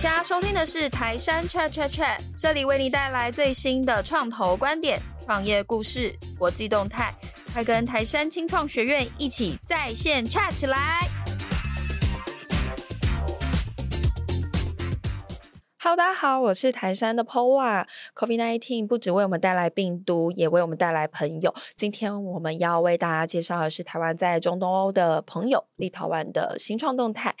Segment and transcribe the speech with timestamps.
[0.00, 7.14] 现在收听的是台山 Chat Chat Chat，这里为你带来最新的创投观点、创业故事、国际动态，
[7.52, 11.06] 快跟台山青创学院一起在线 chat 起来
[15.82, 17.86] ！Hello，大家好，我是台山的 Paula。
[18.14, 21.54] COVID-19 不只为我们带来病毒，也为我们带来朋友。
[21.76, 27.36] 今天我们要为大家介绍的是台湾在中东欧的朋友，立陶宛的新创动态。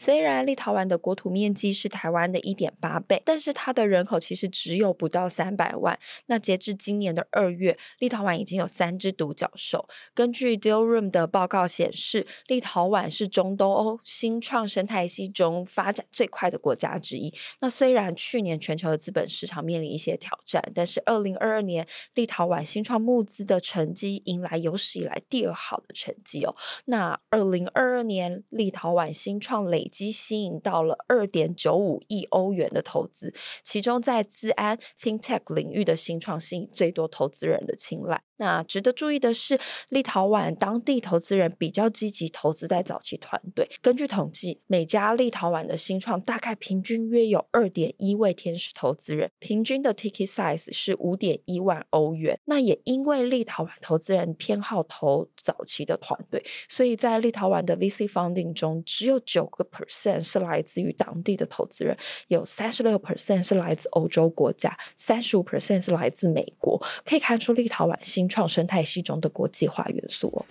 [0.00, 5.98] 虽然立陶宛的国土面积是台湾的一点八倍，但是它的人口其实只有不到三百万。
[6.24, 9.86] 那截至今年的二月，立陶宛已经有三只独角兽。
[10.14, 17.30] 根据 Dealroom 的报告显示，立陶宛是中东欧新创生态系中发展最快的国家之一。
[17.60, 26.56] 那虽然去年全球的资本市场面临一些挑战，但是二零二二年立陶宛新创募资的成绩迎来有史以来第二好的成绩哦。
[26.86, 38.22] 那二零二二年立陶宛新创累积吸引到了二点九五亿欧元的投资，其中在资安 FinTech 领域的新创吸引最多投资人的青睐。
[38.36, 43.68] 那值得注意的是，立陶宛当地投资人比较积极投资在早期团队。
[43.82, 52.40] 根据统计，每家立陶宛的新创大概平均约有二点一位天使投资人，平均的 ticket size 是五点一万欧元。
[52.46, 61.96] 那也因为立陶宛投资人偏好投早期的团队，所以在立陶宛的 VC funding 中，只有九个 percent 是来自于当地的投资人，
[62.28, 66.80] 有三十六 percent 是来自欧洲国家，三十五 percent 是来自美国。
[67.04, 70.44] 可以看出立陶宛新创生态系中的国际化元素哦。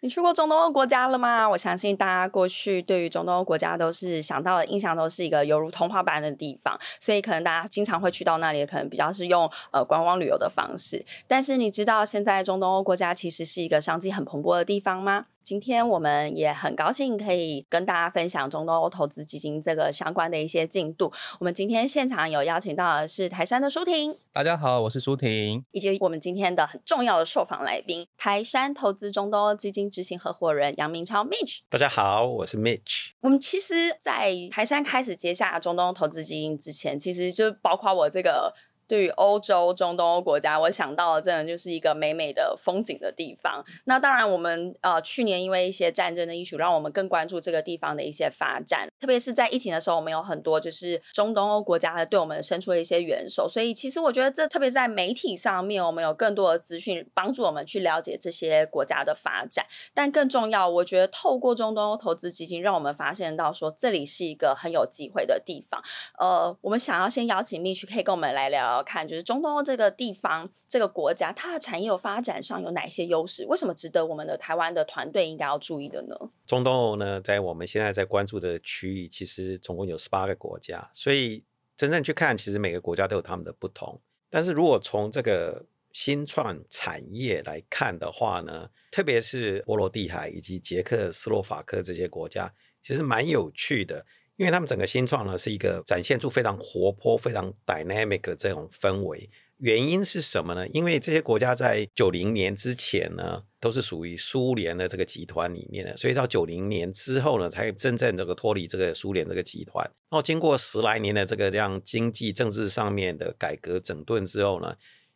[0.00, 1.48] 你去过中东欧国家了吗？
[1.48, 11.02] 我相信大家过去对于中东欧国家都是想到的印象都是一个犹如童话般的地方，所以可能大家经常会去到那里，可能比较是用呃观光旅游的方式。
[11.26, 15.24] 但是你知道现在中东欧国家其实是一个商机很蓬勃的地方吗？
[15.44, 21.12] 今天我们也很高兴可以跟大家分享中东欧投资基金这个相关的一些进度。
[21.38, 31.58] 我们今天现场有邀请到的是台山的舒婷，大家好，我是舒婷，以及我们今天的很重要的受访来宾，台山投资中东欧基金执行合伙人杨明超 Mitch。
[31.68, 33.10] 大家好，我是 Mitch。
[33.20, 38.54] 我们其实，在台山开始接下中东欧投资基金之前，其实就包括我这个。
[38.86, 43.64] 对于欧洲、中东欧国家，我想到的真的就是一个美美的风景的地方。
[43.84, 48.88] 那当然，我们呃去年因为一些战争的因素让我们更关注这个地方的一些发展。
[49.00, 53.48] 特别是在疫情的时候，我们有很多就是中东欧国家的对我们伸出了一些援手。
[53.48, 59.64] 所以其实我觉得这特别是在媒体上面，我们有更多的资讯帮助我们去了解这些国家的发展。
[59.94, 65.82] 但更重要，我觉得透过中东欧投资基金，让我们发现到说这里是一个很有机会的地方。
[66.18, 68.73] 呃，我们想要先邀请蜜雪可以跟我们来聊。
[68.74, 73.46] 要看就是中东欧这个地方，这个国家，它的产业发展上有哪些优势？
[73.46, 76.16] 为什么值得我们的台湾的团队应该要注意的呢？
[76.46, 81.44] 中东欧呢，在我们现在在关注的区域，其实总共有十八个国家，所以
[81.76, 84.00] 真正去看，其实每个国家都有他们的不同。
[84.28, 92.52] 但是如果从这个新创产业来看的话呢，特别是波罗的海以及捷克斯洛伐克这些国家，
[92.82, 94.04] 其实蛮有趣的。
[94.36, 99.30] 因为他们整个新创呢，是一个展现出非常活泼、非常 dynamic 的这种氛围。
[99.58, 100.66] 原因是什么呢？
[100.68, 109.84] 因为这些国家在九零年之前呢，都是属于苏联的这个集团里面的，所以到九零年之后呢，才真正这个脱离这个苏联这个集团。
[110.10, 114.74] 然后经过十来年的这个这样经济政治上面的改革整顿之后呢，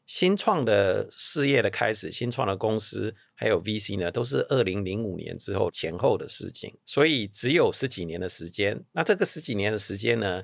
[0.09, 8.83] 新创的事业的开始，新创的公司还有 VC 呢，都是二零零五年之后前后的事情，所以只有十几年的时间。
[8.91, 10.43] 那这个十几年的时间呢，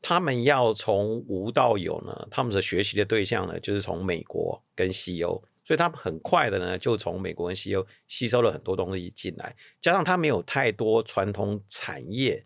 [0.00, 12.42] 他们要从无到有呢，他们的学习的对象呢，就是从美国跟西欧，所以他们很快的呢，就从美国跟西欧吸收了很多东西进来，加上他没有太多传统产业，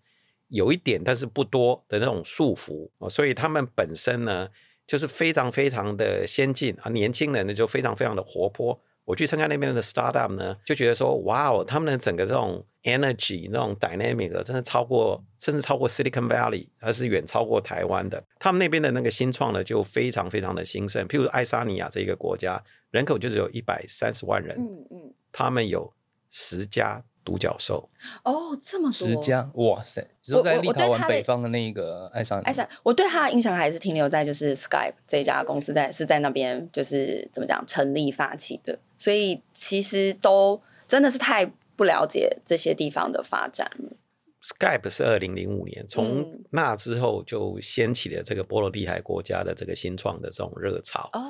[0.49, 4.49] 有一点但是不多的那种束缚，所以他们本身呢。
[4.87, 8.79] 就是非常非常的先进啊，年轻人呢就非常非常的活泼。
[9.05, 18.21] 我去参加那边的 startup 呢，就觉得说，哇哦，他们的整个这种 energy、那种 dynamic 真的超过，甚至超过 Silicon Valley，还是远超过台湾的。
[18.41, 21.07] 他们那边的那个新创呢，就非常非常的兴盛。
[21.07, 22.61] 譬如爱沙尼亚这一个国家，
[22.91, 25.93] 人口就只有一百三十万人，嗯嗯，他们有
[26.31, 27.05] 十家。
[27.27, 27.87] 独角兽
[28.23, 30.07] 哦，这么多十家，哇塞！
[30.23, 41.45] 就在立陶宛北方的那个爱沙尼亚，爱上，我对他的印象还是停留在就是 Skype 这家公司在是在那边就是怎么讲成立发起的，所以其实都真的是太
[41.75, 43.97] 不了解这些地方的发展了。
[44.43, 51.21] Skype 是二零零五年，从那之后就掀起了这个波罗的海国家的这个新创的这种热潮哦。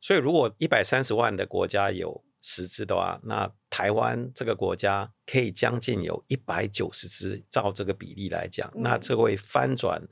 [0.00, 10.06] 所以如果一百三十万的国家有十只的话，那台湾这个国家可以将近有一百九十只，照这个比例来讲，嗯、那这会翻转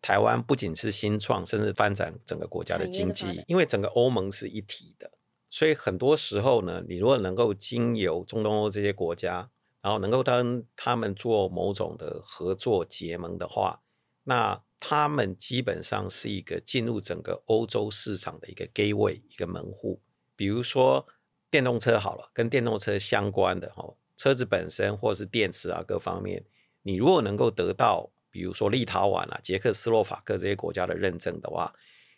[0.00, 5.10] 台湾不仅是新创，甚至翻转整个国家的经济，因为整个欧盟是一体的，
[5.50, 9.50] 所以很多时候呢，你如果能够经由中东欧这些国家，
[9.82, 13.82] 然后能够跟他们做某种的合作结盟的话，
[14.22, 20.00] 那他们基本上是一个进入整个欧洲市场的一个 gateway，一个门户。
[20.36, 21.06] 比如说
[21.54, 26.44] 电动车好了，跟电动车相关的哈，车子本身或是电池啊各方面，
[26.82, 31.72] 你如果能够得到，比如说立陶宛啊、捷克斯洛伐克这些国家的认证的话，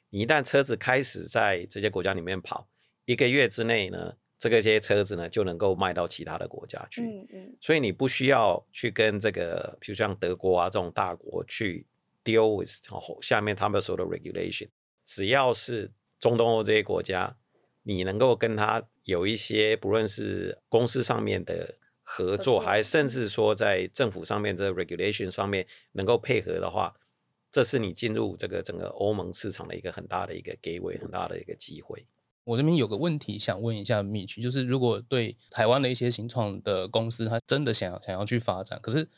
[0.08, 2.66] 你一旦车子开始在这些国家里面跑，
[3.04, 7.02] 一个月之内呢，这个些车子呢就能够卖到其他的国家去。
[7.02, 7.56] 嗯嗯。
[7.60, 11.86] 所以你不需要去跟这个，比如像德国啊这种大国去
[12.24, 12.70] deal with
[13.20, 14.70] 下面他们所有的 regulation，
[15.04, 17.36] 只要是中东欧这些国家。
[17.88, 26.92] 你能够跟他有一些不论是公司上面的合作，还甚至说在政府上面这 regulation 上面能够配合的话，
[27.52, 32.04] 这是你进入这个整个欧盟市场的一个很大的一个 gateway，很大的一个机会。
[32.42, 39.08] 我这边有个问题想问一下 Mitch，就是如果对台湾的一些新创的公司，他真的想要想要去发展，可是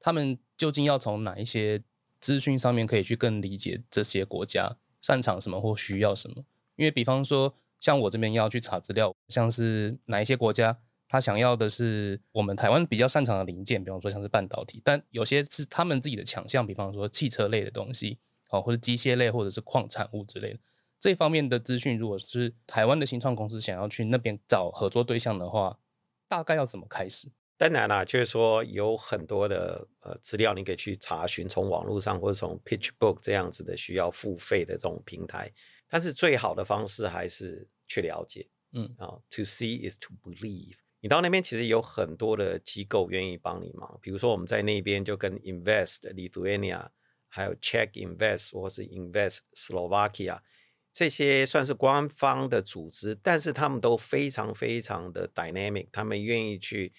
[0.00, 1.80] 他们究竟要从哪一些
[2.18, 6.44] 资讯上面可以去更理解这些国家擅长什么或需要什么？
[6.74, 7.54] 因为比方说。
[7.80, 10.78] 像我这边要去查资料，像是哪一些国家，
[11.08, 18.18] 他想要的是我们台湾比较擅长的零件，比方说像是半导体，但有些是他们自己的强项，比方说汽车类的东西，
[18.50, 20.58] 哦，或者机械类，或者是矿产物之类的。
[20.98, 25.78] 这方面的资讯，如果是台湾的新创公司想要去那边找合作对象的话，
[26.26, 27.28] 大概要怎么开始？
[27.58, 35.50] 当然啦，就是说有很多的呃资料你可以去查询，从网络上或者从 PitchBook 这样子的需要付费的这种平台。
[35.88, 40.76] 但是最好的方式还是去了解，嗯啊，to see is to believe。
[41.00, 46.88] 你到那边其实有很多的机构愿意帮你忙，比如说我们在那边就跟 Invest Lithuania，
[47.28, 50.40] 还有 Check Invest 或是 Invest Slovakia
[50.92, 56.92] 这些算是官方的组织，但是他们都非常非常的 dynamic，他们愿意去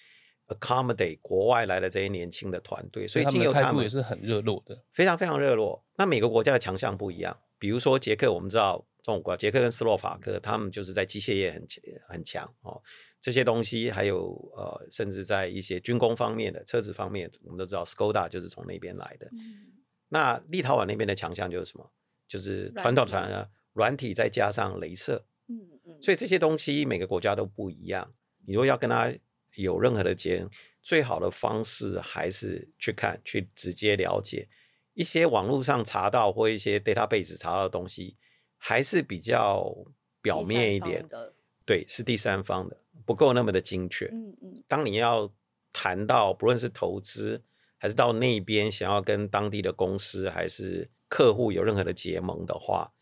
[0.46, 5.84] accommodate 国外来的这些年轻的团队，所以经由他们，他们也是很热络的，非常非常热络。
[5.96, 7.36] 那每个国家的强项不一样。
[7.58, 12.80] 比如说捷克，我们知道这种国家，捷克跟斯洛伐克，他们就是在机械业很强很强哦。
[13.20, 19.26] 这些东西还有呃，甚至在一些军工方面的车子方面，我们都知道，Skoda 就是从那边来的。
[19.32, 19.72] 嗯、
[20.08, 21.90] 那立陶宛那边的强项就是什么？
[22.28, 25.24] 就是传统产业软体再加上镭射。
[25.48, 26.00] 嗯嗯。
[26.00, 28.08] 所以这些东西每个国家都不一样。
[28.46, 29.12] 你如果要跟他
[29.56, 30.46] 有任何的结，
[30.80, 34.48] 最好的方式还是去看，去直接了解。
[34.98, 38.16] 一些网络上查到或一些 database 查到的东西，
[38.56, 39.72] 还是比较
[40.20, 41.32] 表面一点的。
[41.64, 44.06] 对，是第三方的，不够那么的精确。
[44.06, 44.64] 嗯嗯。
[44.66, 45.32] 当你要
[45.72, 47.40] 谈到不论是投资，
[47.76, 52.92] 还是到那边想要跟当地的公司还是客户有任何的结盟的话，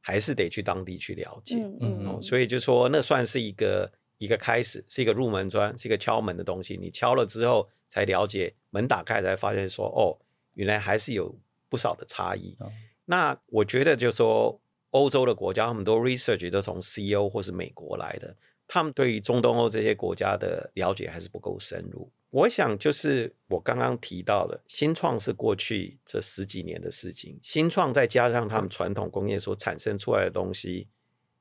[0.00, 1.58] 还是得去当地去了解。
[1.58, 2.20] 嗯嗯，嗯。
[2.20, 6.76] 所以就说那算是一个一个开始，是一个入门砖，是一个敲门的东西。
[6.76, 10.18] 你敲了之后才了解，门打开才发现说哦。
[10.56, 11.36] 原来还是有
[11.74, 12.56] 不少的差异。
[12.60, 12.70] 哦、
[13.04, 14.60] 那我觉得，就是说，
[14.90, 18.36] 欧洲的国家很多 research 都从 CEO 或是美国来的，
[18.68, 22.08] 他们对于中东欧这些国家的了解还是不够深入。
[22.30, 30.86] 我想，就是我刚刚提到的，新创是过去这十几年的事情，新创再加上他们传统工业所产生出来的东西，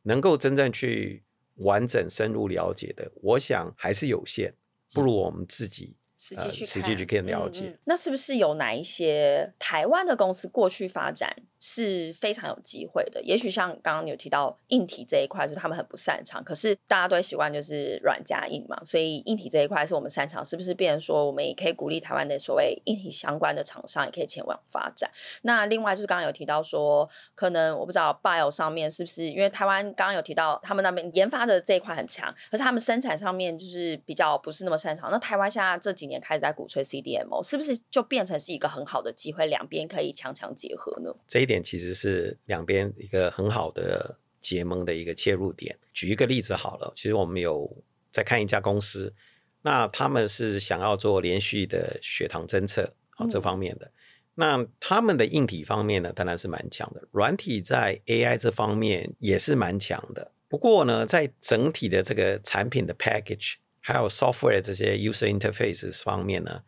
[0.02, 1.24] 能够真正去
[1.58, 4.52] 完整深入了解的，我想还是有限，
[4.94, 5.96] 不如我们自己。
[6.24, 7.66] 实际去看，实际去可以了解。
[7.66, 7.80] 嗯嗯。
[7.84, 13.22] 那是不是有哪一些台湾的公司过去发展是非常有机会的？
[13.24, 20.74] 也许像刚刚有提到硬体这一块，就是他们很不擅长，可是大家都习惯就是软加硬嘛，所以硬体这一块是我们擅长，是不是？
[20.74, 25.10] 变成说我们也可以鼓励台湾的所谓硬体相关的厂商也可以前往发展。
[25.44, 35.12] 那另外就是刚刚有提到说，可能我不知道 Bio 上面是不是因为台湾刚刚有提到他们那边研发的这一块很强，可是他们生产上面就是比较不是那么擅长。
[35.12, 41.14] 那台湾现在这几年开始在鼓吹 CDMO，是不是就变成是一个很好的机会，两边可以强强结合呢？
[41.28, 45.78] 这一点其实是两边一个很好的结盟的一个切入点。
[45.94, 47.70] 举一个例子好了，其实我们有
[48.12, 49.14] 在看一家公司，
[49.62, 53.86] 那他们是想要做连续的血糖侦测啊这方面的。
[53.88, 53.92] 嗯、
[54.36, 60.32] 那他们的硬体方面呢，当然是蛮强的，软体在 AI 这方面也是蛮强的。
[60.48, 63.56] 不过呢，在整体的这个产品的 package。
[63.86, 66.62] 还有 software 这些 user interfaces 方面呢，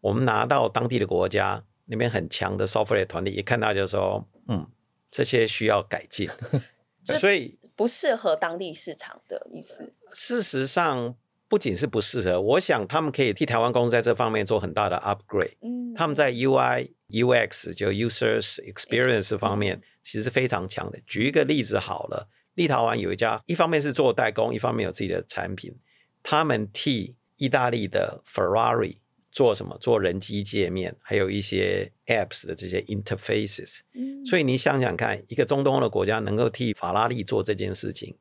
[0.00, 4.66] 我们拿到当地的国家那边很强的 software 团队，一看到就说，嗯，
[5.10, 6.28] 这些需要改进。
[7.20, 9.92] 所以不适合当地市场的意思。
[10.12, 11.16] 事实上，
[11.48, 15.56] 不仅是不适合，我想他们可以替台湾公司在这方面做很大的 upgrade。
[15.60, 20.98] 嗯，他们在 UI、UX 就 users experience 方面其实是非常强的。
[21.06, 25.76] 举一个例子好了，立陶宛有一家，一方面是做代工，一方面有自己的产品，
[26.22, 28.96] 他们替意大利的 Ferrari。
[29.34, 29.76] 做什么？
[29.80, 33.80] 做人机界面，还有一些 apps 的这些 interfaces。
[33.92, 38.14] 嗯，所以你想想看，一个中东的国家能够替法拉利做这件事情，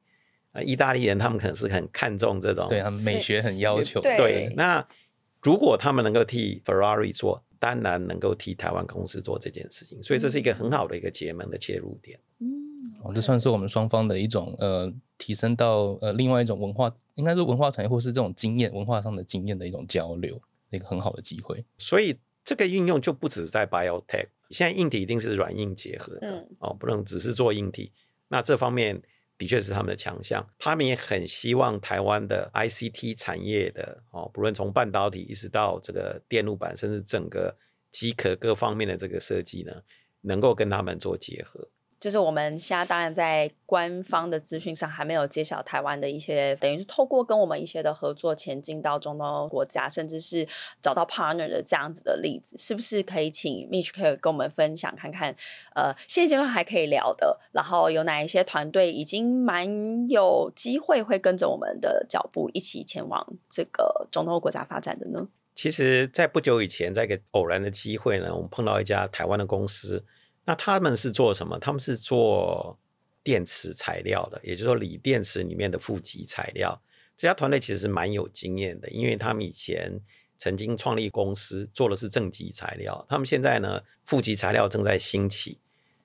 [0.53, 4.01] 啊，意大利人他们可能是很看重这种，对他们美学很要求。
[4.01, 4.86] 对，对，那
[5.43, 10.01] 如果他们能够替 Ferrari 做，当然能够替台湾公司做这件事情。
[10.01, 12.20] 所以这是一个很好的一个结盟的切入点。
[12.39, 12.48] 嗯，
[13.03, 20.41] 哦，这算是我们双方的一种呃提升到呃另外一种文化，应该是文化产业或是这种经验文化上的经验的一种交流。
[20.77, 27.92] 一个很好的机会，所以这个应用就不止在 biotech，现在硬体一定是软硬结合的，嗯、哦，不能只是做硬体。
[28.27, 29.01] 那这方面
[29.38, 37.56] 的确是他们的强项，他们也很希望台湾的 ICT 产业的哦，不论从半导体一直到这个电路板，甚至整个
[37.92, 39.72] 机壳各方面的这个设计呢，
[40.22, 41.70] 能够跟他们做结合。
[42.04, 50.46] 就是我们现在当然在官方的资讯上还没有揭晓台湾的一些，等于是透过跟我们一些的合作前进到中东国家，甚至是
[50.82, 55.34] 找到 partner 的这样子的例子，是不是可以请 Mitch 可以跟我们分享看看？
[55.76, 59.66] 呃，现阶段还可以聊的，然后有哪一些团队已经蛮
[60.10, 65.26] 有机会会跟着我们的脚步一起前往这个中东国家发展的呢？
[65.56, 70.04] 其实，在不久以前，在一个偶然的机会呢，我们碰到一家台湾的公司。
[70.46, 71.58] 那他们是做什么？
[71.60, 72.78] 他们是做
[73.24, 76.82] 电池材料的，也就是说锂电池里面的负极材料。
[77.16, 79.98] 这家团队其实蛮有经验的，因为他们以前
[80.38, 83.06] 曾经创立公司，做的是正极材料。
[83.08, 85.58] 他们现在呢，负极材料正在兴起，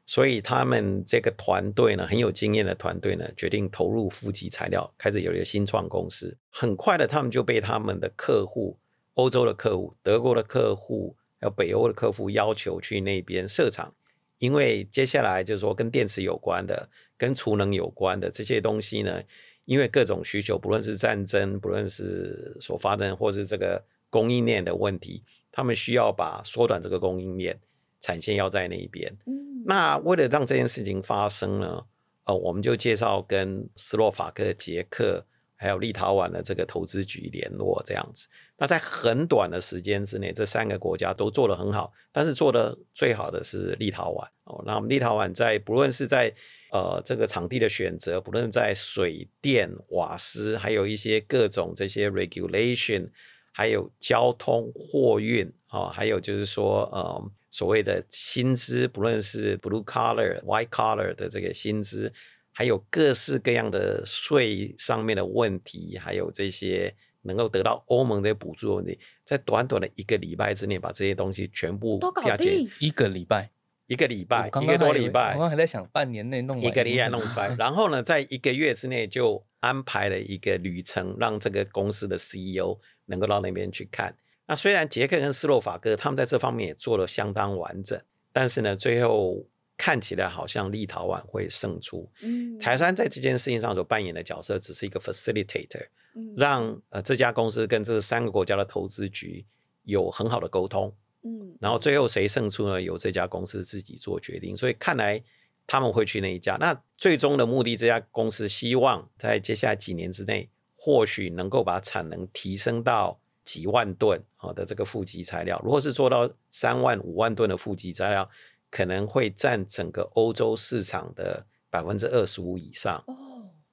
[0.06, 6.36] 所以他们这个团队呢，很有经验的团队呢，决定投入负极材料，开始有一个新创公司。
[6.50, 8.78] 很快的，他们就被他们的客户，
[9.14, 13.92] 欧洲的客户、德国的客户，还有北欧的客户要求去那边设厂。
[14.38, 19.22] 因为接下来就是说，跟电池有关的、跟储能有关的这些东西呢，
[19.64, 27.58] 因为各种需求，不论是战争，不论是所发生，或是这个供应链的问题，他们需要把缩短这个供应链，
[28.00, 29.12] 产线要在那一边。
[29.26, 31.84] 嗯，那为了让这件事情发生呢，
[32.24, 35.24] 呃，我们就介绍跟斯洛伐克、捷克。
[35.60, 44.60] 还有立陶宛的这个投资局联络这样子，那在很短的时间之内，这三个国家都做得很好，但是做得最好的是立陶宛哦。
[44.66, 46.34] 那我们立陶宛在不论是在
[46.72, 53.08] 呃这个场地的选择，不论在水电瓦斯，还有一些各种这些 regulation，
[53.52, 62.12] 还有交通货运啊，还有就是说呃所谓的薪资，不论是 blue collar、white collar 的这个薪资。
[62.50, 72.68] 还有各式各样的税上面的问题，还有这些能够得到欧盟的补助的问题，在短短的一个礼拜之内，把这些东西全部都搞定。
[72.80, 73.50] 一个礼拜，
[73.86, 75.28] 一个礼拜，一个多礼拜。
[75.28, 84.14] 我刚刚还在想，半年内弄，一个礼拜弄出来， 然后呢，在一个月之内就安排了一个旅程，让这个公司的 CEO 能够到那边去看。
[84.46, 88.00] 那虽然捷克跟斯洛伐克他们在这方面也做了相当完整，
[88.32, 89.44] 但是呢，最后。
[89.78, 92.10] 看起来好像立陶宛会胜出。
[92.22, 99.46] 嗯，台湾在这件事情上所扮演的角色只是一个 facilitator，嗯，让呃这家公司跟这三个国家的投资局
[99.84, 100.92] 有很好的沟通。
[101.22, 102.82] 嗯，然后最后谁胜出呢？
[102.82, 104.56] 由这家公司自己做决定。
[104.56, 105.22] 所以看来
[105.64, 106.56] 他们会去那一家。
[106.56, 115.60] 那最终的目的，这家公司希望在接下来几年之内，或许能够把产能提升到几万吨好的这个负极材料。
[115.64, 118.28] 如果是做到三万五万吨的负极材料。
[118.70, 123.02] 可能会占整个欧洲市场的百分之二十五以上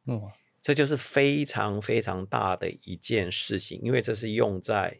[0.06, 5.00] 哦，这就是非常非常大的一件事情，因为这是用在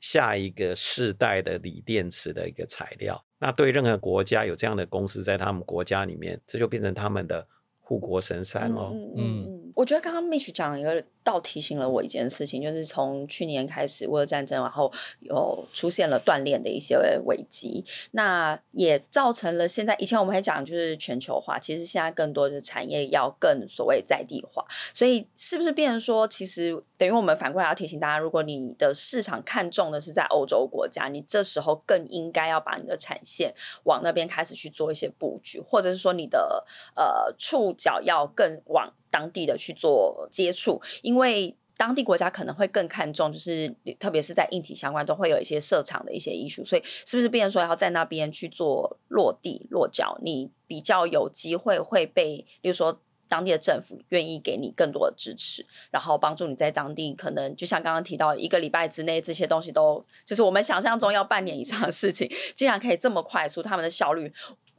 [0.00, 3.22] 下一个世代的锂电池的一个材料。
[3.38, 7.46] 那对任何国家有这样的公司在他们国家里面，这就变成他们的
[7.80, 8.90] 护国神山哦。
[8.92, 11.04] 嗯嗯嗯，我觉得刚刚 Mitch 讲一个。
[11.26, 24.64] 倒提醒了我一件事情，就是从去年开始，俄乌战争，然后有出现了断裂的一些危机，那也造成了现在以前我们还讲就是全球化，其实现在更多的产业要更所谓在地化，
[24.94, 38.92] 所以是不是变成说，其实等于我们反过来要提醒大家，如果你的市场看重的是在欧洲国家，你这时候更应该要把你的产线往那边开始去做一些布局，或者是说你的呃触角要更往。
[39.08, 64.32] 当地的去做接触，因为当地国家可能会更看重，就是特别是在硬体相关，都会有一些设厂的一些艺术，所以是不是变成说要在那边去做落地落脚，你比较有机会会被，比如说当地的政府愿意给你更多的支持，然后帮助你在当地可能就像刚刚提到，一个礼拜之内这些东西都就是我们想象中要半年以上的事情，竟然可以这么快速，他们的效率。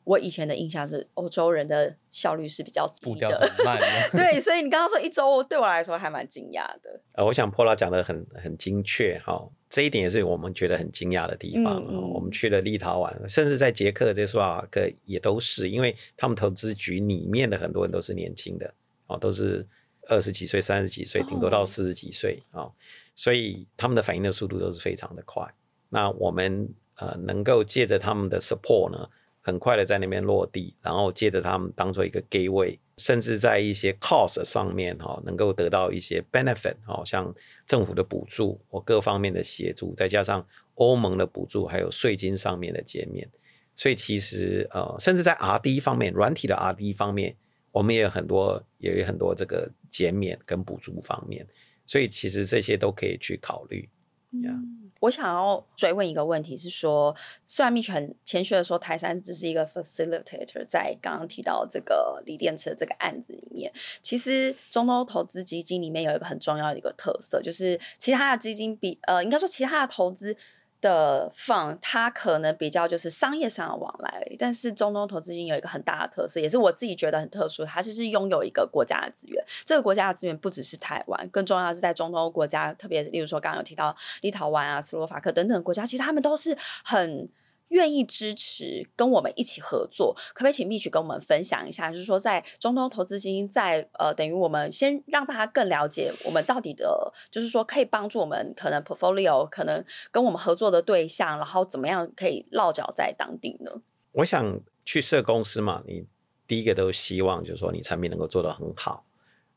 [0.03, 3.77] 我以前的印象是欧洲人的效率是比较低的，慢
[4.15, 7.01] 对，所以你刚刚说一周对我来说还蛮惊讶的。
[7.11, 11.83] 呃，我想 Paula 讲的很很精确哈，这一点也是我们觉得很惊讶的地方。
[11.83, 18.73] 嗯嗯，我们去了立陶宛，甚至在捷克这些斯洛伐克也都是，因为他们投资局里面的很多人都是年轻的
[19.07, 19.65] 哦，都是
[20.07, 22.71] 二十几岁、三十几岁，顶多到四十几岁啊，哦，
[23.13, 25.45] 所以他们的反应的速度都是非常的快。
[25.89, 29.09] 那我们呃能够借着他们的 support 呢，
[29.41, 37.33] 很快的在那边落地，然后借着他们当做一个 gateway，甚至在一些 cost 上面哈，能够得到一些 benefit，好像
[37.65, 43.29] 政府的补助或各方面的协助，再加上欧盟的补助，还有税金上面的减免，
[43.75, 47.35] 所以其实呃，甚至在 R&D 方面，软体的 R&D 方面，
[47.71, 51.45] 我们也有很多，也有很多这个减免跟补助方面，
[51.85, 53.87] 所以其实这些都可以去考虑。
[54.31, 57.15] 嗯我想要追问一个问题，是说，
[57.45, 70.35] 虽然蜜雪很谦虚的说，台山只是一个 facilitator，在刚刚提到这个锂电池这个案子里面，其实中东投资基金里面有一个很重要的一个特色，就是其他的基金比呃，应该说其他的投资。
[70.81, 79.43] 的放，它可能比较就是商业上的往来，但是中东投资金有一个很大的特色，也是我自己觉得很特殊，它就是拥有一个国家的资源。
[79.65, 87.29] 这个国家的资源不只是台湾，更重要的是在中东国家，特别例如说刚刚有提到立陶宛啊、斯洛伐克等等国家，其实他们都是很。
[87.69, 91.91] 愿意支持跟我们一起合作，可不可以请 m i c h 跟我们分享一下？
[91.91, 103.71] 就是说，在中东投资基金在，在呃，等于我们先让大家更了解我们到底的，就是说可以帮助我们可能 portfolio 可能跟我们合作的对象，然后怎么样可以落脚在当地呢？
[104.13, 106.05] 我想去设公司嘛，你
[106.47, 109.03] 第一个都希望就是说你产品能够做得很好，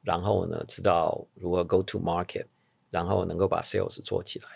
[0.02, 2.46] 然后呢，知道如何 go to market，
[2.90, 4.48] 然后能够把 sales 做起来。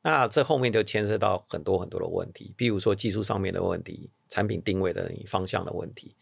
[0.00, 6.14] 那这后面就牵涉到很多很多的问题，比如说技术上面的问题、产品定位的方向的问题。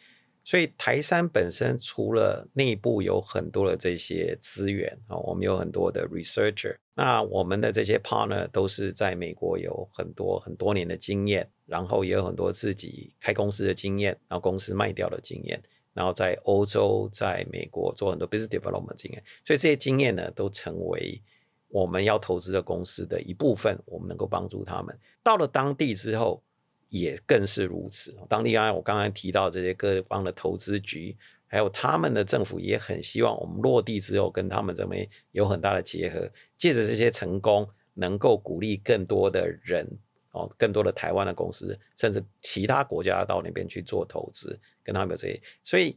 [0.45, 15.61] 所以台山本身除了内部有很多的这些资源啊，我们有很多的 researcher，那我们的这些 partner 都是在美国有很多很多年的经验，然后也有很多自己开公司的经验，然后公司卖掉的经验，
[15.93, 21.21] 然后在欧洲、在美国做很多 business development 经验，所以这些经验呢都成为。
[21.69, 24.97] 我们要投资的公司的一部分，我们能够帮助他们。
[25.23, 26.43] 到了当地之后，
[26.89, 28.17] 也更是如此。
[28.29, 31.17] 当地刚才我刚才提到这些各方的投资局，
[31.49, 39.87] 还有他们的政府也很希望我们落地之后跟他们这边有很大的结合，借着这些成功，能够鼓励更多的人
[40.31, 45.97] 哦，更多的台湾的公司，甚至其他国家到那边去做投资，跟他们有这些，所以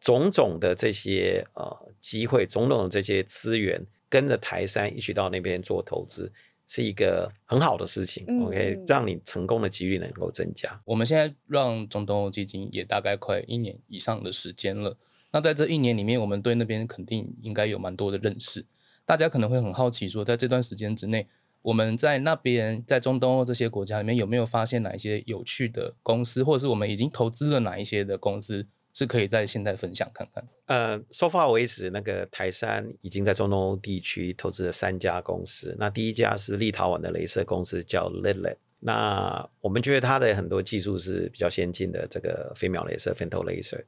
[0.00, 3.84] 种种的这些呃机会，种种的这些资源。
[4.08, 6.32] 跟着台山一起到那边做投资，
[6.66, 8.24] 是一个很好的事情。
[8.28, 10.80] 嗯、OK，让你成功的几率能够增加。
[10.84, 14.96] 我们现在让中东欧基金也大概快一年以上的时间了。
[15.30, 18.64] 那在这一年里面，我们对那边肯定应该有蛮多的认识。
[19.04, 21.26] 大家可能会很好奇，说在这段时间之内，
[21.60, 28.66] 我们在那边在中东欧这些国家里面有没有发现哪一些有趣的公司，或者是我们已经投资了哪一些的公司？
[28.98, 30.44] 是可以在现在分享看看。
[30.66, 35.72] 呃，so far 为止，那个台山已经在中东欧地区投资了三家公司。
[35.78, 38.56] 那第一家是立陶宛的镭射公司，叫 Lilium。
[38.80, 43.84] 那我们觉得它的很多技术是比较先进的，这个飞秒镭射 （femto laser）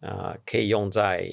[0.00, 1.26] 啊，可以用在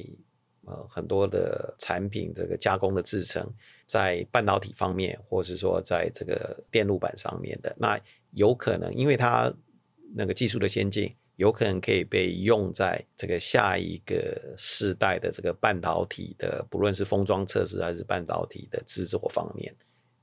[0.65, 3.45] 呃很多的产品这个加工的制程，
[3.85, 7.75] 在半导体方面，或是说在这个电路板上面的。
[7.77, 7.99] 那
[8.31, 9.53] 有可能，因为它
[10.15, 11.13] 那个技术的先进。
[11.41, 19.75] 有可能可以被用在这个下一个世代的这个半导体的，不论是封装测试还是半导体的制作方面，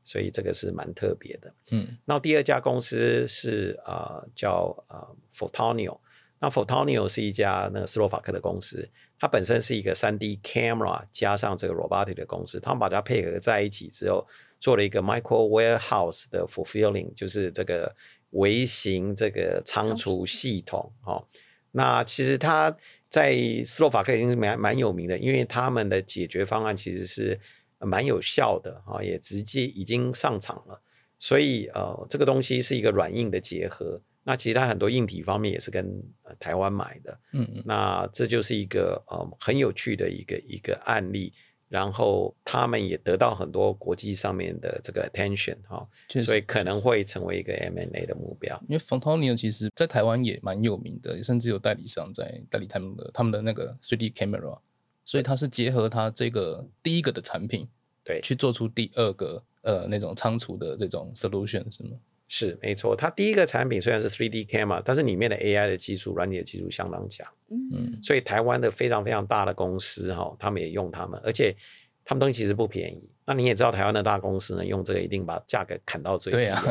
[0.05, 1.53] 所以这个是蛮特别的。
[1.73, 5.99] 嗯，那第二家公司是啊、呃、叫啊 Photoneo，
[6.39, 14.25] 那 Photonio 是一家那个斯洛伐克的公司，它本身是一个三 D camera 加上这个 robotic 的公司，他们把它配合在一起之后，
[14.61, 17.93] 做了一个 micro warehouse 的 fulfilling，就是这个。
[18.31, 21.27] 微型这个仓储系统，哦，
[21.71, 22.77] 那其实它
[23.09, 27.41] 在斯洛伐克已经是蛮蛮有名的，因为他们的解决方案其实是
[27.79, 30.81] 蛮有效的，啊，也直接已经上场了。
[31.19, 34.01] 所以，呃，这个东西是一个软硬的结合。
[34.23, 36.03] 那其实他很多硬体方面也是跟
[36.39, 41.33] 台湾买的，嗯嗯，那这就是一个呃很有趣的一个一个案例。
[41.69, 45.87] 然后他们也得到很多国际上面的这个 attention 哈，
[46.25, 48.59] 所以可能会成为一个 M&A 的目标。
[48.69, 54.59] 因为 Fontanio 其实在台湾也蛮有名的，甚至有代理商在代理他们的他们的那个 3D camera。
[55.05, 57.67] 所以它是结合它这个第一个的产品，
[58.05, 61.97] 对，去做出第二个呃那种仓储的这种 solution 是吗？
[62.29, 67.27] 是没错，它第一个产品虽然是 3D camera，但是里面的 AI 的技术、软体的技术相当强。
[67.51, 71.57] 嗯，所以台湾的非常非常大的公司哈，他们也用他们，而且
[72.05, 73.11] 他们东西其实不便宜。
[73.25, 76.39] 那你也知道，台湾的大公司呢，用这个一定把价格砍到最低。
[76.41, 76.63] 对啊，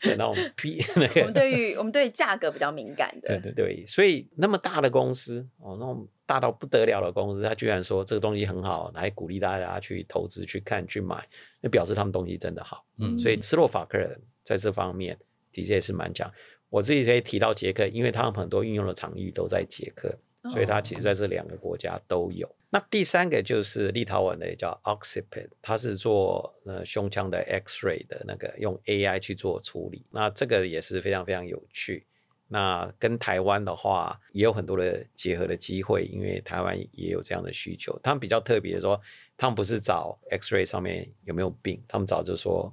[0.00, 1.20] 对那种 P 那个。
[1.20, 3.28] 我们对于我们对价格比较敏感的。
[3.28, 11.26] 对对对，所以那么大的公司哦，那种大到不得了的公司，他居然说这个东西很好，来鼓励大家去投资、去看、去买，
[11.60, 12.82] 那表示他们东西真的好。
[12.98, 14.18] 嗯，所以斯洛伐克人
[14.50, 15.16] 在这方面。
[15.52, 16.32] 的确也是蛮强，
[16.68, 20.16] 我自己可以提到捷克，因为他们很多运用的场域都在捷克，
[20.52, 22.46] 所以它其实在这两个国家都有。
[22.46, 22.56] Oh.
[22.70, 30.06] 那第三个就是立陶宛的，也叫 Oxipit，它是做呃胸腔的 X-ray 的那个，用 AI 去做处理。
[30.12, 32.06] 那这个也是非常非常有趣。
[32.46, 37.98] 那跟台湾的话也有很多的结合的机会，因为台湾也有这样的需求。
[38.04, 39.00] 他们比较特别的说，
[39.36, 42.72] 他们不是找 X-ray 上面有没有病，他们找就是说。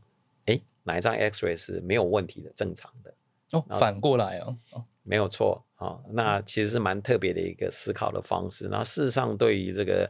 [0.88, 3.14] 哪一张 X-ray 是没有问题的、正常的？
[3.52, 4.58] 哦，反过来哦，
[5.04, 6.04] 没有错啊、哦。
[6.12, 8.68] 那其实是蛮特别的一个思考的方式。
[8.70, 10.10] 那事实上，对于这个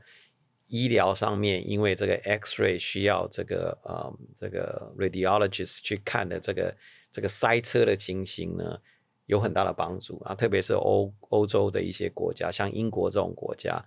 [0.67, 6.75] 医疗上面，因为这个 X-ray 需要这个呃这个 radiologist 去看的这个
[7.11, 8.79] 这个塞车的情形呢，
[9.25, 10.35] 有很大的帮助啊。
[10.35, 13.83] 特别是欧欧洲的一些国家，像英国这种国家，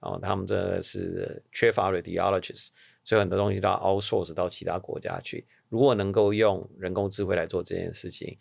[0.00, 2.68] 哦，他们这是缺乏 radiologist，
[3.04, 5.46] 所以很多东西都要 outsource 到其他国家去。
[5.74, 8.38] 如果能够用人工智慧来做这件事情，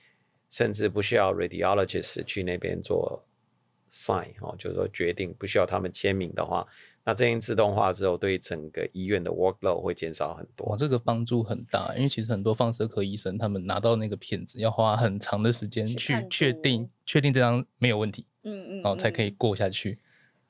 [0.51, 3.23] 甚至不需要 radiologist 去那边做
[3.91, 6.63] sign 哦，就是说决定不需要他们签名的话，
[7.03, 10.67] 那这样自动化之后，对整个医院的 workload 会减少很多。
[10.67, 19.97] 哇，这个帮助很大，因为其实很多放射科医生他们拿到那个片子要花很长的时间去确定确定这张没有问题，嗯嗯，然后才可以过下去。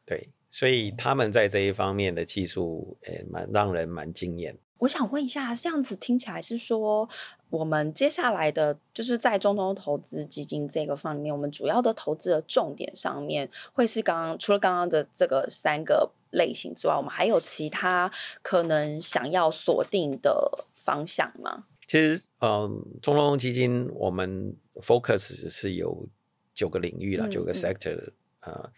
[0.06, 4.54] 对，所以他们在这一方面的技术，诶、欸，蛮让人蛮惊艳。
[4.84, 7.08] 我想问一下，这样子听起来是说，
[7.50, 21.64] 我们接下来的就是在中东投资基金这个方面，我们主要的投资的重点上面，会是刚刚除了刚刚的这个三个类型之外，我们还有其他可能想要锁定的方向吗？
[21.88, 26.06] 其实，嗯，中东基金我们 focus 是有
[26.54, 28.72] 九个领域了，九个 sector 啊、嗯。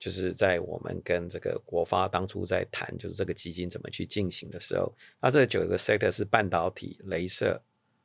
[0.00, 7.60] 嗯就是在我们跟这个国发当初在谈，就是这个基金怎么去进行的时候，那这九个 sector 是半导体、镭射，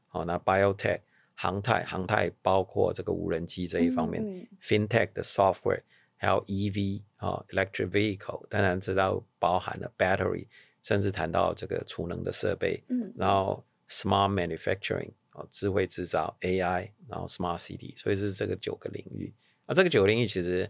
[0.09, 0.99] 好，那 biotech、
[1.35, 5.83] 航太、航太包括这个无人机这一方面、嗯、，fintech 的 software，
[6.17, 10.47] 还有 EV 啊，electric vehicle，当然这都包含了 battery，
[10.83, 19.33] 甚至谈到这个储能的设备，嗯，然后 smart manufacturing 啊，智慧制造 AI，然后 smart city，所以是这个九个领域。
[19.65, 20.69] 那这个九个领域其实。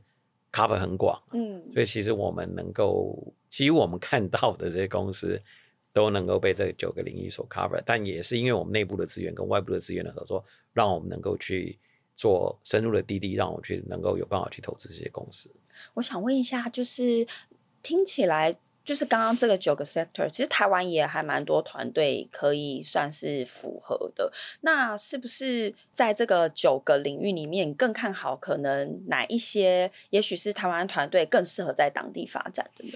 [0.56, 5.42] Cover 很广，嗯，所以其实我们能够，其实我们看到的这些公司
[5.92, 11.78] 都能够被这九个领域所 cover，但也是因为我们内部的资源跟外部的资源的合作，让我们能够去
[12.16, 15.52] 做深入的滴滴，让我去能够有办法去投资这些公司。
[15.94, 17.28] 我想问一下，就是
[17.82, 18.56] 听起来。
[18.86, 24.32] 就是刚刚这个九个 sector，其实台湾也还蛮多团队可以算是符合的。
[24.62, 29.92] 那是不是在这个九个领域里面更看好可能哪一些？
[30.12, 32.94] 也许是台湾团队更适合在当地发展的呢？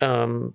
[0.00, 0.52] 嗯，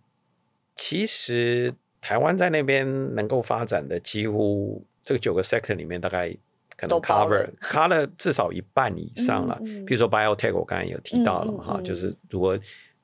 [0.76, 6.30] 其实台湾在那边能够发展的，几乎这个九个 sector 里面大概
[6.78, 9.58] 可能 cover cover 至少一半以上了。
[9.62, 12.56] 嗯嗯、比如说 biotech，我刚才有提到了嘛，哈、就是如果。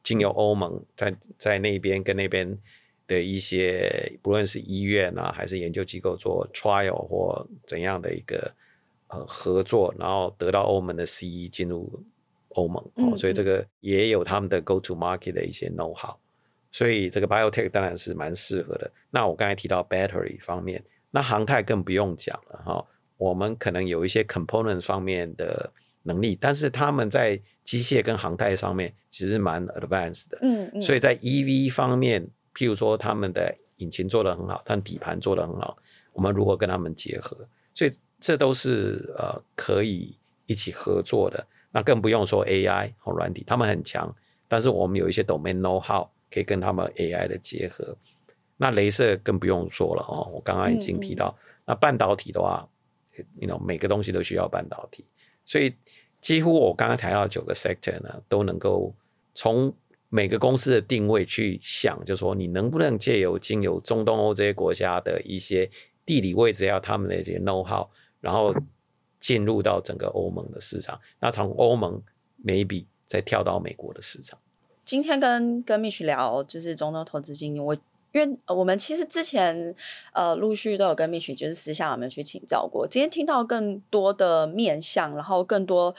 [0.08, 2.58] 经由欧盟在在那边跟那边
[3.08, 8.50] 的一些，不论是医院啊，还是研究机构做 trial 或怎样的一个
[9.10, 12.02] 呃合作，然后得到欧盟的 CE 进入
[12.56, 12.82] 欧盟，
[13.18, 16.16] 所以这个也有他们的 go to market 的一些 know how，
[16.72, 18.90] 所以这个 biotech 当然是蛮适合的。
[19.12, 22.86] 那我刚才提到 battery 方面，那航太更不用讲了哈，
[23.18, 25.70] 我们可能有一些 component 方面的。
[26.08, 35.78] 能力，但是他们在机械跟航太上面其实蛮 advanced 的，嗯嗯，所以在 EV 方面，譬如说他们的引擎做得很好，但底盘做得很好，
[36.14, 37.38] 我们如何跟他们结合？
[37.76, 40.16] 所以这都是呃可以
[40.48, 41.46] 一起合作的。
[41.70, 44.12] 那更不用说 AI 和软体，他们很强，
[44.48, 47.96] 但是我们有一些 domain know how 可以跟他们 AI 的结合。
[48.56, 52.68] 那镭射更不用说了哦，我刚刚已经提到，嗯嗯，那半导体的话
[53.38, 55.06] ，you know 每个东西都需要半导体。
[55.48, 55.74] 所以
[56.20, 58.94] 几乎我刚刚谈到九个 sector 呢，都能够
[59.34, 59.74] 从
[60.10, 65.70] 每个公司的定位去想，就是说你能不能借由经由中东欧这些国家的一些
[66.06, 67.88] 地理位置，要他们的这些 know how，
[68.20, 68.54] 然后
[69.22, 71.00] 进入到整个欧盟的市场。
[71.22, 72.02] 那从欧盟
[72.46, 74.38] maybe 再跳到美国的市场。
[74.84, 77.78] 今天跟跟 Mitch 聊就是中东投资经验，我
[78.18, 79.76] 因为我们其实之前
[80.14, 85.96] 呃陆续都有跟 Mitch 就是私下有没有去请教过，今天听到更多的面向，然后更多。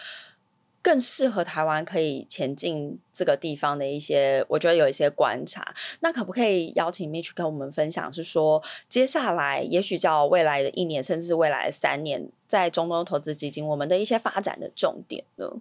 [0.80, 5.74] 更适合台湾可以前进这个地方的一些，我觉得有一些观察。
[6.00, 15.52] 那可不可以邀请 Mitch 跟我们分享，是说接下来也许叫未来的一年，甚至是未来的三年，在中东投资基金，我们的一些发展的重点呢？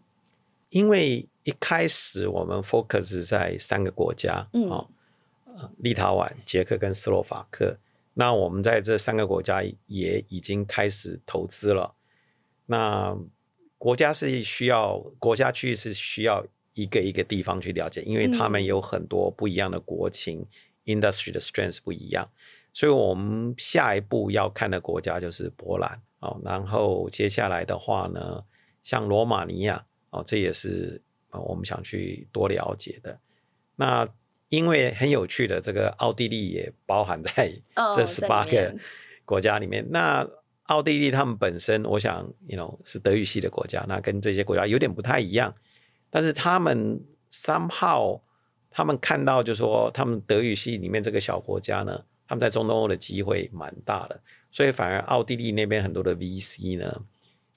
[0.70, 4.88] 因为一开始我们 focus 在三个国家，嗯，哦，
[5.80, 7.78] 立陶宛、捷克跟斯洛伐克。
[8.14, 11.94] 那我们在这三个国家也已经开始投资了。
[12.66, 13.16] 那
[13.78, 16.44] 国家是需要国家区域是需要
[16.74, 20.46] 一个一个地方去了解，因为他们有很多不一样的国情、
[20.86, 22.28] 嗯、industry 的 strength 不一样，
[22.74, 28.44] 所以我们下一步要看的国家就是波兰哦，然后接下来的话呢，
[28.84, 33.20] 像罗马尼亚哦，这也是我们想去多了解的。
[33.76, 34.08] 那
[34.50, 37.52] 因为很有趣的，这个奥地利也包含在
[37.96, 38.76] 这十八个
[39.26, 40.30] 国家里面，哦、那。
[40.68, 45.56] 奥地利他们本身，我想，you know，是德语系的国家，那跟这些国家有点不太一样。
[46.10, 48.20] 但是他们 somehow，
[48.70, 54.20] 他们看到就说，他们德语系里面这个小国家呢，他们在中东欧的机会蛮大的，
[54.52, 57.02] 所以反而奥地利那边很多的 VC 呢，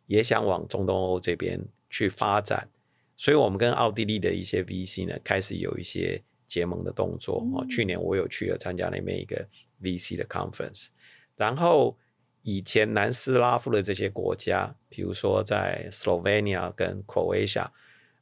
[0.06, 2.68] 也想往中东欧这边去发展。
[3.16, 7.42] 所以我们跟奥地利的一些 VC 呢，开始有一些结盟的动作。
[7.54, 9.42] 哦，去年我有去了参加那边一个
[9.80, 10.88] VC 的 conference，
[11.34, 11.96] 然后。
[12.42, 17.68] 以前南斯拉夫的这些国家，比如说在 Slovenia 跟 Croatia，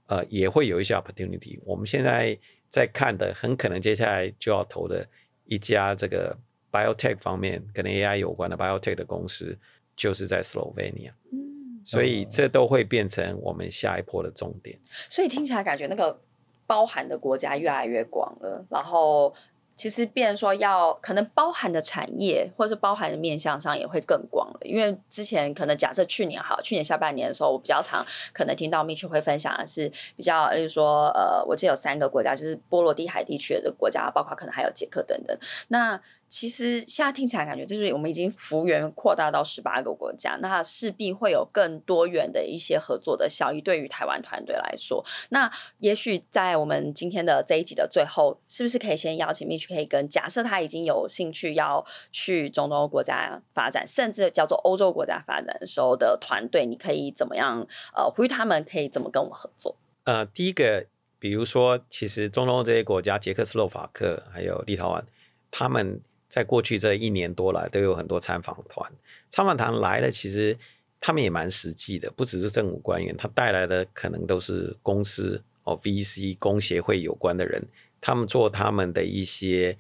[0.07, 1.57] 呃，也会有一些 opportunity。
[1.64, 2.37] 我们现在
[2.69, 5.09] 在看的，很可能接下来就要投的
[5.45, 6.37] 一家这个
[6.73, 9.57] biotech 方面跟 AI 有关的 biotech 的公司，
[9.95, 11.12] 就是在 Slovenia。
[11.31, 14.77] 嗯，所以这都会变成我们下一波的重点。
[15.09, 16.21] 所以听起来感觉那个
[16.68, 19.35] 包含的国家越来越广了，然后。
[19.81, 24.59] 其实，变说要可能包含的产业，或者是包含的面向上也会更广了。
[24.62, 35.38] 因为之前可能假设去年哈，去年下半年的时候，我比较常可能听到 m i c h 会分享的是比较，例如说，呃，我记得有三个国家，就是波罗的海地区的国家，包括可能还有捷克等等。
[35.68, 43.62] 那其实现在听起来感觉就是我们已经幅员扩大到十八个国家，那势必会有更多元的一些合作的效益。
[43.62, 59.75] 对于台湾团队来说，那也许在我们今天的这一集的最后，是不是可以先邀请 Mitch 可以跟假设他已经有兴趣要去中东欧国家发展，甚至叫做欧洲国家发展的时候的团队，你可以怎么样呃呼吁他们可以怎么跟我们合作？
[60.05, 60.87] 呃，第一个，
[61.19, 65.03] 比如说，其实中东欧这些国家，捷克斯洛伐克还有立陶宛，
[65.51, 66.03] 他们。
[66.29, 68.93] 在过去这一年多来，都有很多参访团。
[69.31, 70.57] 参访团来了，其实
[71.01, 77.62] 他们也蛮实际的，不只是政府官员，他带来的可能都是公司哦、VC、工协会有关的人，
[78.01, 79.77] 他们做他们的一些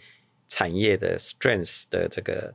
[0.48, 2.54] 产业的 strengths 的这个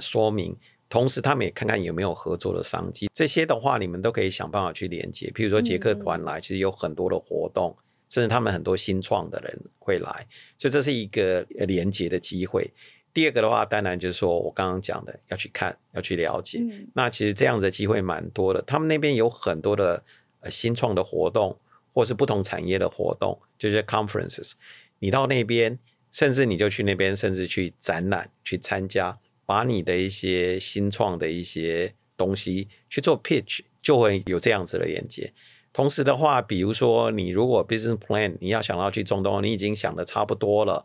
[0.00, 0.56] 说明，
[0.88, 3.08] 同时他们也看看有没有合作的商机。
[3.14, 5.30] 这些的话，你们都可以想办法去连接。
[5.34, 10.26] 譬如说，捷克团来，其实有很多的活动，嗯、甚至他们很多新创的人会来，
[10.58, 12.70] 所以这是一个连接的机会。
[13.16, 16.58] 第二个的话，当然就是说我刚刚讲的，要去看，要去了解。
[16.60, 18.60] 嗯、那其实这样子的机会蛮多的。
[18.66, 20.02] 他们那边有很多的
[20.40, 21.56] 呃新创的活动，
[21.94, 24.52] 或是不同产业的活动，就是 conferences。
[24.98, 25.78] 你到那边，
[26.12, 35.32] 甚至你就去那边，甚至去展览去参加，把你的一些新创的一些东西去做 pitch，就会有这样子的连接。
[35.72, 40.84] 同时的话，比如说你如果 business plan 你要想要去中东，你已经想的差不多了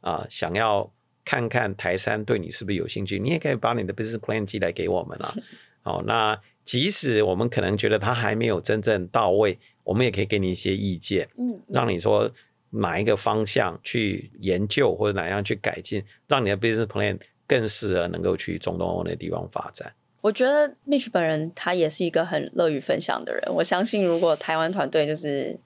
[0.00, 0.88] 啊、呃，想要。
[1.24, 5.34] 看看台山对你是不是有兴趣，你也可以把你的 business plan 寄来给我们了。
[5.84, 12.30] 哦，那即使我们可能觉得它还没有真正到位，我们也可以给你一些意见，嗯，让你说
[12.70, 19.92] 哪一个方向去研究，或者哪样去改进，让你的 business plan 更适合能够去中东欧那地方发展。
[20.20, 25.58] 我觉得 Mitch 本人他也是一个很乐于分享的人，我相信如果台湾团队就是。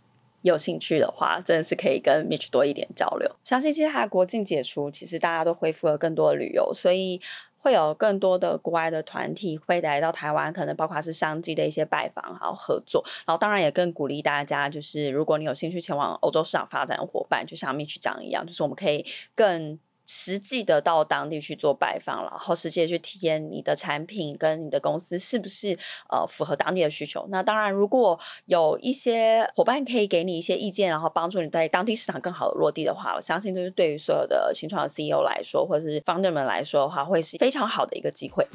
[0.42, 3.31] 有兴趣的话，真的是可以跟 Mitch 多一点交流。
[3.44, 7.20] 相信接下来国境解除，其实大家都恢复了更多的旅游，所以
[7.59, 13.05] 会有更多的国外的团体会来到台湾，可能包括是商机的一些拜访，还有合作。
[13.27, 19.79] 然后当然也更鼓励大家，就是如果你有兴趣前往欧洲市场发展的伙伴，就像 Mitch 讲一样，就是我们可以更。
[20.06, 25.76] 实际的到当地去做拜访，然后实际的去体验你的产品跟你的公司是不是
[26.08, 27.26] 呃符合当地的需求。
[27.28, 38.46] 那当然，如果有一些伙伴可以给你一些意见，然后帮助你在当地市场更好的落地的话，我相信这是对于所有的新创 CEO 来说，或者是 founder 们来说的话，会是非常好的一个机会。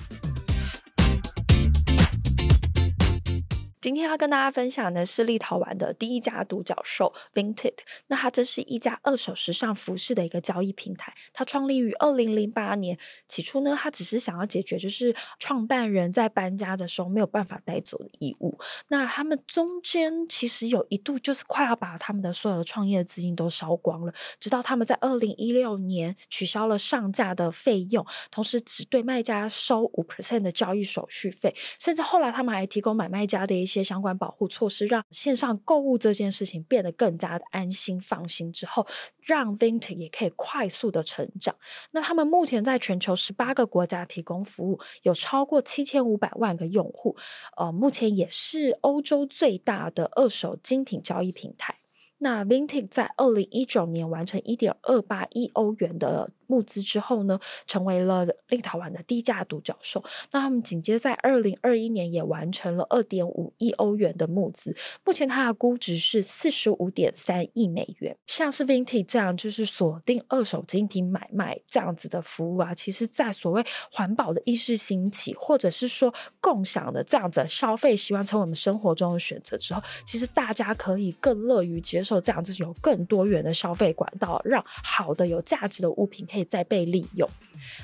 [3.82, 7.74] 今天要跟大家分享的是立陶宛的第一家独角兽 Vinted。
[8.06, 11.12] 那它这是一家二手时尚服饰的一个交易平台。
[11.34, 13.00] 它创立于二零零八年。
[13.28, 18.56] 起初呢，它只是想要解决就是创办人在搬家的时候没有办法带走的衣物。
[18.90, 24.14] 那他们中间其实有一度就是快要把他们的所有的创业资金都烧光了。
[24.40, 33.71] 直到他们在二零一六年取消了上架的费用，同时只对卖家收五 percent 的交易手续费，甚至后来他们还提供买卖家的一些。
[33.72, 38.52] 一些相关保护措施，让线上购物这件事情变得更加的安心放心。
[38.52, 38.86] 之后，
[39.22, 41.56] 让 Vinted 也可以快速的成长。
[41.92, 47.16] 那他们目前在全球十八个国家提供服务，有超过七千五百万个用户。
[47.56, 51.78] 呃，目前也是欧洲最大的二手精品交易平台。
[52.18, 60.04] 那 Vinted 在二零一九年完成一点二八亿欧元的募资之后呢，成为了立陶宛的低价独角兽。
[60.32, 68.18] 那他们紧接在二零二一年也完成了二点五亿欧元的募资，目前它的估值是四十五点三亿美元。
[68.28, 86.52] 像是 Vinted 这样就是锁定二手精品买卖这样子的服务啊，其实，在所谓环保的意识兴起，或者是说共享的这样子消费习惯成为我们生活中的选择之后，其实大家可以更乐于接受这样子有更多元的消费管道，让好的有价值的物品可以以。
[86.52, 87.30] 再被利用。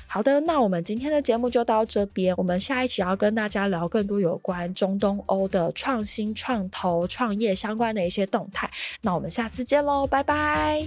[0.06, 2.34] 好的，那我们今天的节目就到这边。
[2.36, 8.70] 我们下一期要跟大家聊更多有关中东欧的创新、创投、创业相关的一些动态。
[9.00, 10.82] 那我们下次见喽，拜拜。